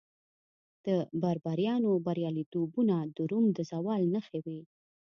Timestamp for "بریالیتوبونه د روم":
2.07-3.45